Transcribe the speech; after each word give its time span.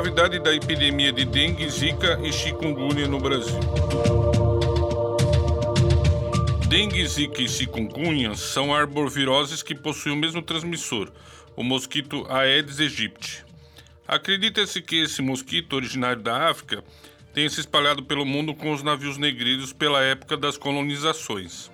gravidade 0.00 0.38
da 0.38 0.54
epidemia 0.54 1.12
de 1.12 1.26
dengue, 1.26 1.68
zika 1.68 2.18
e 2.24 2.32
chikungunya 2.32 3.06
no 3.06 3.20
Brasil. 3.20 3.60
Dengue, 6.70 7.06
zika 7.06 7.42
e 7.42 7.46
chikungunya 7.46 8.34
são 8.34 8.74
arboviroses 8.74 9.62
que 9.62 9.74
possuem 9.74 10.14
o 10.14 10.18
mesmo 10.18 10.40
transmissor, 10.40 11.12
o 11.54 11.62
mosquito 11.62 12.24
Aedes 12.30 12.80
aegypti. 12.80 13.44
Acredita-se 14.08 14.80
que 14.80 15.02
esse 15.02 15.20
mosquito, 15.20 15.76
originário 15.76 16.22
da 16.22 16.48
África, 16.48 16.82
tenha 17.34 17.50
se 17.50 17.60
espalhado 17.60 18.02
pelo 18.02 18.24
mundo 18.24 18.54
com 18.54 18.72
os 18.72 18.82
navios 18.82 19.18
negreiros 19.18 19.70
pela 19.70 20.00
época 20.00 20.34
das 20.34 20.56
colonizações. 20.56 21.70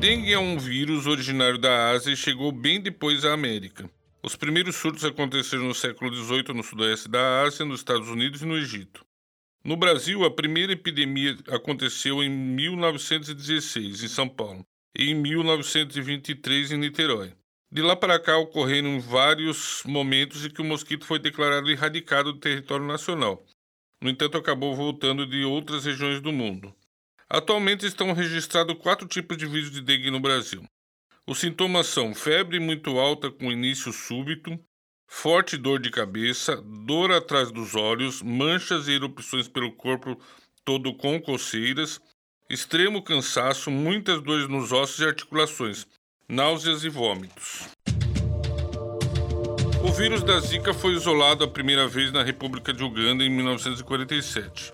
Dengue 0.00 0.32
é 0.32 0.38
um 0.38 0.58
vírus 0.58 1.06
originário 1.06 1.58
da 1.58 1.90
Ásia 1.90 2.10
e 2.10 2.16
chegou 2.16 2.50
bem 2.50 2.80
depois 2.80 3.22
à 3.22 3.34
América. 3.34 3.84
Os 4.24 4.34
primeiros 4.34 4.76
surtos 4.76 5.04
aconteceram 5.04 5.64
no 5.64 5.74
século 5.74 6.10
XVIII 6.10 6.54
no 6.54 6.62
sudoeste 6.62 7.10
da 7.10 7.42
Ásia, 7.42 7.62
nos 7.62 7.80
Estados 7.80 8.08
Unidos 8.08 8.40
e 8.40 8.46
no 8.46 8.56
Egito. 8.56 9.04
No 9.62 9.76
Brasil, 9.76 10.24
a 10.24 10.30
primeira 10.30 10.72
epidemia 10.72 11.36
aconteceu 11.50 12.22
em 12.22 12.30
1916, 12.30 14.02
em 14.02 14.08
São 14.08 14.26
Paulo, 14.26 14.64
e 14.96 15.10
em 15.10 15.14
1923, 15.14 16.72
em 16.72 16.78
Niterói. 16.78 17.34
De 17.70 17.82
lá 17.82 17.94
para 17.94 18.18
cá 18.18 18.38
ocorreram 18.38 18.98
vários 18.98 19.82
momentos 19.84 20.46
em 20.46 20.48
que 20.48 20.62
o 20.62 20.64
mosquito 20.64 21.04
foi 21.04 21.18
declarado 21.18 21.70
erradicado 21.70 22.32
do 22.32 22.40
território 22.40 22.86
nacional. 22.86 23.44
No 24.02 24.08
entanto, 24.08 24.38
acabou 24.38 24.74
voltando 24.74 25.26
de 25.26 25.44
outras 25.44 25.84
regiões 25.84 26.22
do 26.22 26.32
mundo. 26.32 26.74
Atualmente 27.28 27.84
estão 27.84 28.14
registrados 28.14 28.78
quatro 28.78 29.06
tipos 29.06 29.36
de 29.36 29.44
vírus 29.44 29.70
de 29.70 29.82
dengue 29.82 30.10
no 30.10 30.18
Brasil. 30.18 30.64
Os 31.26 31.38
sintomas 31.38 31.86
são 31.86 32.14
febre 32.14 32.60
muito 32.60 32.98
alta 32.98 33.30
com 33.30 33.50
início 33.50 33.90
súbito, 33.94 34.58
forte 35.08 35.56
dor 35.56 35.80
de 35.80 35.90
cabeça, 35.90 36.62
dor 36.86 37.10
atrás 37.10 37.50
dos 37.50 37.74
olhos, 37.74 38.20
manchas 38.20 38.88
e 38.88 38.92
erupções 38.92 39.48
pelo 39.48 39.72
corpo 39.72 40.20
todo 40.66 40.92
com 40.92 41.18
coceiras, 41.18 41.98
extremo 42.50 43.02
cansaço, 43.02 43.70
muitas 43.70 44.20
dores 44.22 44.48
nos 44.48 44.70
ossos 44.70 44.98
e 44.98 45.06
articulações, 45.06 45.86
náuseas 46.28 46.84
e 46.84 46.90
vômitos. 46.90 47.68
O 49.82 49.92
vírus 49.92 50.22
da 50.22 50.38
Zika 50.40 50.74
foi 50.74 50.92
isolado 50.92 51.42
a 51.42 51.48
primeira 51.48 51.88
vez 51.88 52.12
na 52.12 52.22
República 52.22 52.70
de 52.70 52.84
Uganda 52.84 53.24
em 53.24 53.30
1947. 53.30 54.72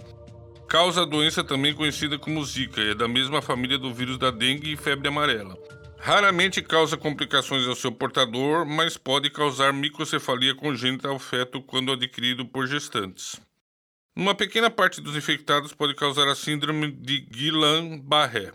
Causa 0.69 1.03
a 1.03 1.07
doença 1.07 1.45
também 1.45 1.75
conhecida 1.75 2.19
como 2.19 2.45
Zika, 2.45 2.81
é 2.81 2.95
da 2.95 3.07
mesma 3.07 3.41
família 3.41 3.79
do 3.79 3.95
vírus 3.95 4.19
da 4.19 4.33
dengue 4.33 4.73
e 4.73 4.77
febre 4.77 5.07
amarela. 5.07 5.57
Raramente 6.03 6.63
causa 6.63 6.97
complicações 6.97 7.69
ao 7.69 7.75
seu 7.75 7.93
portador, 7.93 8.65
mas 8.65 8.97
pode 8.97 9.29
causar 9.29 9.71
microcefalia 9.71 10.55
congênita 10.55 11.09
ao 11.09 11.19
feto 11.19 11.61
quando 11.61 11.93
adquirido 11.93 12.47
por 12.47 12.67
gestantes. 12.67 13.39
Uma 14.17 14.35
pequena 14.35 14.71
parte 14.71 15.01
dos 15.01 15.15
infectados 15.15 15.75
pode 15.75 15.95
causar 15.95 16.27
a 16.27 16.35
síndrome 16.35 16.91
de 16.91 17.21
Guillain-Barré, 17.21 18.53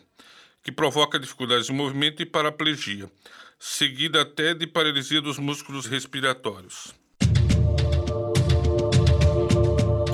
que 0.64 0.72
provoca 0.72 1.20
dificuldades 1.20 1.68
de 1.68 1.72
movimento 1.72 2.22
e 2.22 2.26
paraplegia, 2.26 3.10
seguida 3.60 4.24
até 4.24 4.56
de 4.56 4.66
paralisia 4.66 5.22
dos 5.22 5.38
músculos 5.38 5.86
respiratórios. 5.86 6.96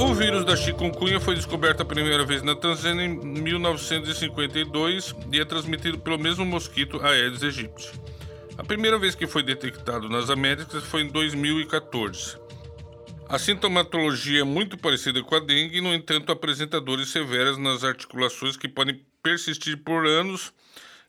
O 0.02 0.16
vírus 0.16 0.44
da 0.44 0.58
chikungunya 0.58 1.20
foi 1.20 1.36
descoberto 1.36 1.82
a 1.82 1.86
primeira 1.86 2.26
vez 2.26 2.42
na 2.42 2.56
Tanzânia 2.56 3.06
em 3.06 3.16
1952 3.16 5.16
e 5.32 5.40
é 5.40 5.46
transmitido 5.46 6.00
pelo 6.00 6.18
mesmo 6.18 6.44
mosquito 6.44 7.00
Aedes 7.06 7.44
aegypti. 7.44 7.92
A 8.58 8.64
primeira 8.64 8.98
vez 8.98 9.14
que 9.14 9.28
foi 9.28 9.44
detectado 9.44 10.10
nas 10.10 10.32
Américas 10.32 10.84
foi 10.86 11.04
em 11.04 11.08
2014. 11.08 12.36
A 13.30 13.38
sintomatologia 13.38 14.42
é 14.42 14.44
muito 14.44 14.76
parecida 14.76 15.22
com 15.22 15.36
a 15.36 15.40
dengue, 15.40 15.80
no 15.80 15.94
entanto, 15.94 16.32
apresenta 16.32 16.82
dores 16.82 17.10
severas 17.10 17.60
nas 17.60 17.84
articulações 17.84 18.58
que 18.58 18.68
podem 18.68 19.06
persistir 19.22 19.78
por 19.78 20.08
anos 20.08 20.52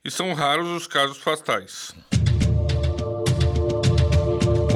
e 0.05 0.11
são 0.11 0.35
raros 0.35 0.69
os 0.69 0.87
casos 0.87 1.17
fatais 1.17 1.95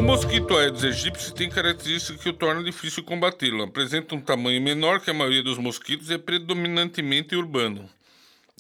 mosquito 0.07 0.57
Aedes 0.57 0.85
aegypti 0.85 1.35
tem 1.35 1.51
características 1.51 2.23
que 2.23 2.29
o 2.29 2.33
tornam 2.33 2.63
difícil 2.63 3.03
combatê-lo. 3.03 3.65
Apresenta 3.65 4.15
um 4.15 4.21
tamanho 4.21 4.63
menor 4.63 5.01
que 5.01 5.11
a 5.11 5.15
maioria 5.15 5.43
dos 5.43 5.59
mosquitos 5.59 6.11
e 6.11 6.15
é 6.15 6.19
predominantemente 6.19 7.35
urbano. 7.35 7.91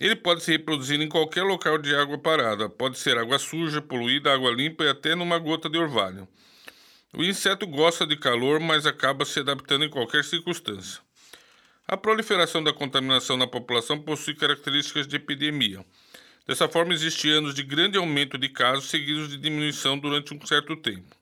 Ele 0.01 0.17
pode 0.17 0.43
se 0.43 0.51
reproduzir 0.51 1.01
em 1.01 1.09
qualquer 1.09 1.45
local 1.45 1.79
de 1.79 1.95
água 1.95 2.19
parada, 2.19 2.69
pode 2.69 2.99
ser 2.99 3.17
água 3.17 3.39
suja, 3.39 3.81
poluída, 3.81 4.35
água 4.35 4.51
limpa 4.51 4.83
e 4.83 4.89
até 4.89 5.15
numa 5.15 5.39
gota 5.39 5.71
de 5.71 5.79
orvalho. 5.79 6.27
O 7.15 7.23
inseto 7.23 7.65
gosta 7.65 8.05
de 8.05 8.17
calor, 8.17 8.59
mas 8.59 8.85
acaba 8.85 9.25
se 9.25 9.39
adaptando 9.39 9.85
em 9.85 9.89
qualquer 9.89 10.25
circunstância. 10.25 11.01
A 11.87 11.97
proliferação 11.97 12.63
da 12.63 12.73
contaminação 12.73 13.37
na 13.37 13.47
população 13.47 14.03
possui 14.03 14.35
características 14.35 15.07
de 15.07 15.15
epidemia. 15.15 15.87
Dessa 16.45 16.69
forma, 16.69 16.93
existem 16.93 17.31
anos 17.31 17.55
de 17.55 17.63
grande 17.63 17.97
aumento 17.97 18.37
de 18.37 18.49
casos 18.49 18.91
seguidos 18.91 19.29
de 19.29 19.37
diminuição 19.37 19.97
durante 19.97 20.35
um 20.35 20.45
certo 20.45 20.75
tempo. 20.75 21.15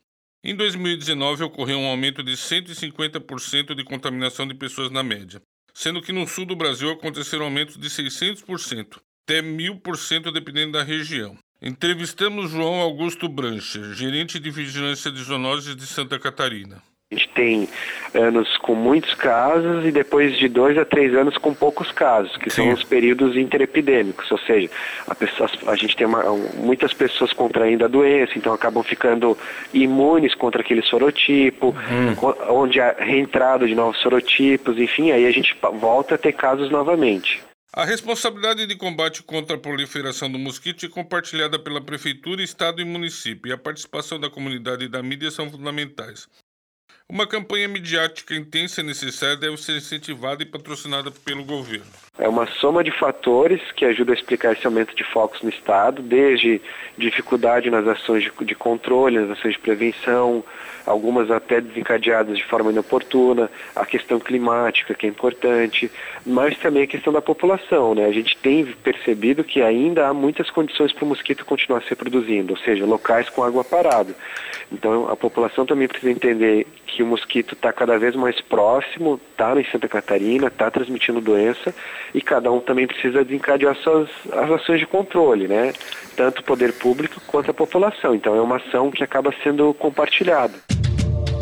Em 0.47 0.55
2019, 0.55 1.43
ocorreu 1.45 1.79
um 1.79 1.87
aumento 1.87 2.23
de 2.23 2.33
150% 2.33 3.75
de 3.75 3.83
contaminação 3.83 4.47
de 4.47 4.53
pessoas 4.53 4.91
na 4.91 5.03
média, 5.03 5.41
sendo 5.73 6.03
que 6.03 6.13
no 6.13 6.29
sul 6.29 6.45
do 6.45 6.55
Brasil 6.55 6.91
aconteceram 6.91 7.47
aumentos 7.47 7.79
de 7.79 7.89
600%, 7.89 9.01
até 9.27 9.41
1000% 9.41 10.31
dependendo 10.31 10.73
da 10.73 10.83
região. 10.83 11.39
Entrevistamos 11.63 12.51
João 12.51 12.75
Augusto 12.75 13.27
Brancher, 13.27 13.95
gerente 13.95 14.39
de 14.39 14.51
vigilância 14.51 15.11
de 15.11 15.23
zoonoses 15.23 15.75
de 15.75 15.87
Santa 15.87 16.19
Catarina. 16.19 16.83
A 17.15 17.17
gente 17.17 17.29
tem 17.29 17.69
anos 18.13 18.57
com 18.59 18.75
muitos 18.75 19.15
casos 19.15 19.85
e 19.87 19.93
depois 19.93 20.37
de 20.37 20.49
dois 20.49 20.77
a 20.77 20.85
três 20.85 21.15
anos 21.15 21.39
com 21.39 21.55
poucos 21.55 21.93
casos, 21.93 22.37
que 22.37 22.51
Sim. 22.51 22.65
são 22.65 22.73
os 22.73 22.83
períodos 22.83 23.37
interepidêmicos, 23.37 24.31
ou 24.31 24.39
seja, 24.39 24.69
a, 25.07 25.15
pessoa, 25.15 25.49
a 25.69 25.77
gente 25.77 25.97
tem 25.97 26.07
uma, 26.07 26.25
muitas 26.57 26.93
pessoas 26.93 27.33
contraindo 27.33 27.85
a 27.85 27.89
doença, 27.89 28.33
então 28.37 28.53
acabam 28.53 28.83
ficando 28.83 29.39
imunes 29.73 30.35
contra 30.35 30.61
aquele 30.61 30.83
sorotipo, 30.83 31.69
uhum. 31.69 32.35
onde 32.49 32.81
há 32.81 32.95
reentrada 32.99 33.67
de 33.67 33.75
novos 33.75 34.01
sorotipos, 34.01 34.79
enfim, 34.79 35.13
aí 35.13 35.27
a 35.27 35.31
gente 35.31 35.57
volta 35.81 36.17
a 36.17 36.19
ter 36.19 36.33
casos 36.33 36.71
novamente. 36.71 37.43
A 37.77 37.85
responsabilidade 37.85 38.69
de 38.69 38.77
combate 38.77 39.21
contra 39.23 39.57
a 39.57 39.59
proliferação 39.59 40.31
do 40.31 40.39
mosquito 40.39 40.87
é 40.87 40.89
compartilhada 40.89 41.59
pela 41.59 41.81
Prefeitura, 41.81 42.41
Estado 42.41 42.81
e 42.81 42.85
município, 42.85 43.51
e 43.51 43.53
a 43.53 43.59
participação 43.59 44.21
da 44.21 44.31
comunidade 44.31 44.85
e 44.85 44.89
da 44.89 45.03
mídia 45.03 45.29
são 45.29 45.51
fundamentais. 45.51 46.29
Uma 47.15 47.29
campanha 47.29 47.69
midiática 47.69 48.35
intensa 48.35 48.81
e 48.81 48.85
necessária 48.85 49.37
deve 49.37 49.57
ser 49.57 49.77
incentivada 49.77 50.43
e 50.43 50.47
patrocinada 50.47 51.13
pelo 51.13 51.45
governo. 51.45 51.87
É 52.19 52.29
uma 52.29 52.45
soma 52.45 52.83
de 52.83 52.91
fatores 52.91 53.61
que 53.77 53.85
ajuda 53.85 54.11
a 54.11 54.17
explicar 54.17 54.53
esse 54.53 54.67
aumento 54.67 54.97
de 54.97 55.05
focos 55.05 55.41
no 55.41 55.49
Estado, 55.49 56.03
desde 56.03 56.61
dificuldade 56.99 57.71
nas 57.71 57.87
ações 57.87 58.25
de, 58.25 58.55
controle, 58.57 59.21
nas 59.21 59.39
ações 59.39 59.55
de 59.55 59.61
prevenção, 59.61 60.43
algumas 60.85 61.31
até 61.31 61.61
desencadeadas 61.61 62.37
de 62.37 62.45
forma 62.45 62.73
inoportuna, 62.73 63.49
a 63.77 63.87
questão 63.87 64.19
climática, 64.19 64.93
que 64.93 65.07
é 65.07 65.09
importante, 65.09 65.89
mas 66.27 66.59
também 66.59 66.83
a 66.83 66.89
questão 66.89 67.13
da 67.13 67.23
população. 67.23 67.95
Né? 67.95 68.07
A 68.07 68.13
gente 68.13 68.37
tem 68.39 68.67
percebido 68.83 69.45
que 69.45 69.63
ainda 69.63 70.09
há 70.09 70.13
muitas 70.13 70.51
condições 70.51 70.93
para 70.93 71.05
o 71.05 71.09
mosquito 71.09 71.45
continuar 71.45 71.81
se 71.83 71.91
reproduzindo, 71.91 72.55
ou 72.55 72.59
seja, 72.59 72.85
locais 72.85 73.29
com 73.29 73.45
água 73.45 73.63
parada. 73.63 74.17
Então 74.73 75.09
a 75.09 75.17
população 75.17 75.67
também 75.67 75.89
precisa 75.89 76.13
entender 76.13 76.67
que 76.87 77.03
o 77.03 77.07
mosquito 77.07 77.55
está 77.55 77.73
cada 77.73 77.99
vez 77.99 78.15
mais 78.15 78.41
próximo, 78.41 79.21
está 79.31 79.59
em 79.61 79.65
Santa 79.71 79.89
Catarina, 79.89 80.47
está 80.47 80.71
transmitindo 80.71 81.21
doença 81.21 81.75
e 82.15 82.21
cada 82.21 82.51
um 82.51 82.61
também 82.61 82.87
precisa 82.87 83.25
desencadear 83.25 83.77
suas 83.77 84.09
as 84.33 84.51
ações 84.51 84.81
de 84.81 84.87
controle, 84.87 85.49
né? 85.49 85.73
Tanto 86.17 86.41
o 86.41 86.45
poder 86.45 86.73
público 86.73 87.21
quanto 87.27 87.51
a 87.51 87.55
população. 87.55 88.15
Então 88.15 88.35
é 88.35 88.41
uma 88.41 88.57
ação 88.57 88.91
que 88.91 89.03
acaba 89.03 89.35
sendo 89.43 89.75
compartilhada. 89.75 90.55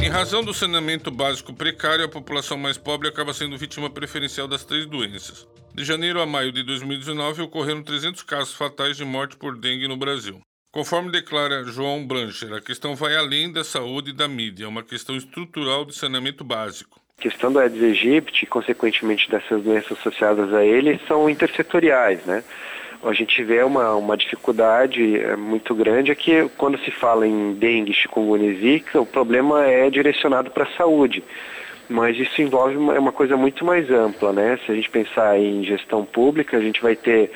Em 0.02 0.08
razão 0.08 0.42
do 0.42 0.52
saneamento 0.52 1.12
básico 1.12 1.54
precário, 1.54 2.04
a 2.04 2.08
população 2.08 2.58
mais 2.58 2.76
pobre 2.76 3.08
acaba 3.08 3.32
sendo 3.32 3.56
vítima 3.56 3.88
preferencial 3.88 4.48
das 4.48 4.64
três 4.64 4.84
doenças. 4.84 5.46
De 5.72 5.84
janeiro 5.84 6.20
a 6.20 6.26
maio 6.26 6.50
de 6.50 6.62
2019, 6.64 7.42
ocorreram 7.42 7.82
300 7.82 8.22
casos 8.22 8.52
fatais 8.52 8.96
de 8.96 9.04
morte 9.04 9.36
por 9.36 9.56
dengue 9.56 9.86
no 9.86 9.96
Brasil. 9.96 10.40
Conforme 10.72 11.10
declara 11.10 11.64
João 11.64 12.02
Brancher, 12.02 12.54
a 12.54 12.60
questão 12.60 12.96
vai 12.96 13.14
além 13.14 13.52
da 13.52 13.62
saúde 13.62 14.08
e 14.08 14.14
da 14.14 14.26
mídia, 14.26 14.64
é 14.64 14.66
uma 14.66 14.82
questão 14.82 15.14
estrutural 15.14 15.84
de 15.84 15.94
saneamento 15.94 16.42
básico. 16.42 16.98
A 17.18 17.22
questão 17.22 17.52
do 17.52 17.58
Aedes 17.58 17.82
aegypti 17.82 18.46
consequentemente, 18.46 19.30
dessas 19.30 19.62
doenças 19.62 19.98
associadas 19.98 20.50
a 20.54 20.64
ele 20.64 20.98
são 21.06 21.28
intersetoriais, 21.28 22.24
né? 22.24 22.42
A 23.04 23.12
gente 23.12 23.44
vê 23.44 23.62
uma, 23.62 23.94
uma 23.96 24.16
dificuldade 24.16 25.20
é, 25.20 25.36
muito 25.36 25.74
grande 25.74 26.10
é 26.10 26.14
que 26.14 26.48
quando 26.56 26.78
se 26.78 26.90
fala 26.90 27.26
em 27.26 27.52
dengue, 27.52 27.92
chikungunya 27.92 28.50
e 28.50 28.58
zika, 28.58 28.98
o 28.98 29.04
problema 29.04 29.66
é 29.66 29.90
direcionado 29.90 30.50
para 30.50 30.64
a 30.64 30.76
saúde. 30.76 31.22
Mas 31.86 32.16
isso 32.16 32.40
envolve 32.40 32.78
uma, 32.78 32.94
é 32.94 32.98
uma 32.98 33.12
coisa 33.12 33.36
muito 33.36 33.62
mais 33.62 33.90
ampla, 33.90 34.32
né? 34.32 34.58
Se 34.64 34.72
a 34.72 34.74
gente 34.74 34.88
pensar 34.88 35.38
em 35.38 35.62
gestão 35.64 36.02
pública, 36.02 36.56
a 36.56 36.62
gente 36.62 36.80
vai 36.80 36.96
ter 36.96 37.30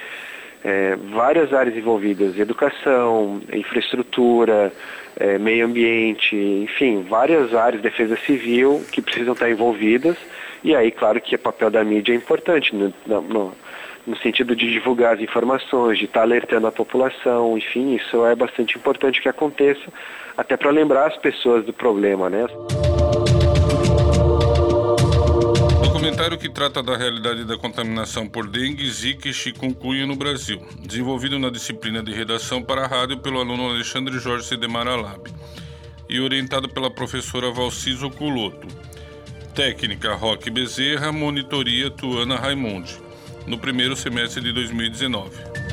é, 0.67 0.97
várias 0.97 1.53
áreas 1.53 1.77
envolvidas, 1.77 2.37
educação, 2.37 3.41
infraestrutura, 3.53 4.73
é, 5.17 5.39
meio 5.39 5.65
ambiente, 5.65 6.35
enfim, 6.35 7.07
várias 7.09 7.55
áreas, 7.55 7.81
defesa 7.81 8.17
civil, 8.17 8.85
que 8.91 9.01
precisam 9.01 9.33
estar 9.33 9.49
envolvidas. 9.49 10.17
E 10.65 10.75
aí, 10.75 10.91
claro 10.91 11.21
que 11.21 11.37
o 11.37 11.39
papel 11.39 11.71
da 11.71 11.85
mídia 11.85 12.13
é 12.13 12.17
importante, 12.17 12.75
no, 12.75 12.93
no, 13.07 13.53
no 14.05 14.17
sentido 14.17 14.57
de 14.57 14.69
divulgar 14.69 15.15
as 15.15 15.21
informações, 15.21 15.99
de 15.99 16.07
estar 16.07 16.23
alertando 16.23 16.67
a 16.67 16.73
população, 16.73 17.57
enfim, 17.57 17.95
isso 17.95 18.27
é 18.27 18.35
bastante 18.35 18.77
importante 18.77 19.23
que 19.23 19.29
aconteça, 19.29 19.87
até 20.37 20.57
para 20.57 20.73
lembrar 20.73 21.07
as 21.07 21.17
pessoas 21.17 21.65
do 21.65 21.73
problema, 21.73 22.29
né? 22.29 22.45
Documentário 26.07 26.39
que 26.39 26.49
trata 26.49 26.85
da 26.85 26.97
realidade 26.97 27.45
da 27.45 27.59
contaminação 27.59 28.29
por 28.29 28.47
dengue, 28.47 28.89
zika 28.89 29.29
e 29.29 29.35
chikungunya 29.35 30.07
no 30.07 30.15
Brasil, 30.15 30.65
desenvolvido 30.81 31.37
na 31.37 31.51
disciplina 31.51 32.01
de 32.01 32.13
redação 32.13 32.63
para 32.63 32.85
a 32.85 32.87
rádio 32.87 33.19
pelo 33.19 33.41
aluno 33.41 33.71
Alexandre 33.71 34.17
Jorge 34.21 34.47
Sedemar 34.47 34.87
Alab 34.87 35.29
e 36.09 36.21
orientado 36.21 36.69
pela 36.69 36.89
professora 36.89 37.51
Valciso 37.51 38.09
Culoto. 38.09 38.69
Técnica 39.53 40.15
Roque 40.15 40.49
Bezerra, 40.49 41.11
monitoria 41.11 41.91
Tuana 41.91 42.37
Raimundi, 42.37 43.01
no 43.45 43.59
primeiro 43.59 43.97
semestre 43.97 44.41
de 44.41 44.53
2019. 44.53 45.66